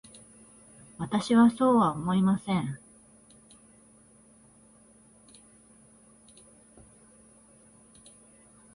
[0.97, 2.79] 私はそうは思いません。